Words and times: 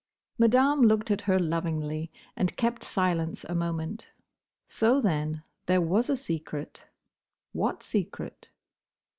Madame 0.39 0.81
looked 0.81 1.11
at 1.11 1.21
her 1.29 1.37
lovingly, 1.37 2.09
and 2.35 2.57
kept 2.57 2.83
silence 2.83 3.43
a 3.43 3.53
moment. 3.53 4.09
So, 4.65 4.99
then, 4.99 5.43
there 5.67 5.79
was 5.79 6.09
a 6.09 6.15
secret? 6.15 6.87
What 7.51 7.83
secret? 7.83 8.49